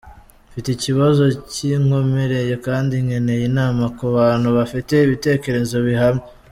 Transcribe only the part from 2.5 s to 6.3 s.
kandi nkeneye inama ku bantu bafite ibitekerezo bihamye.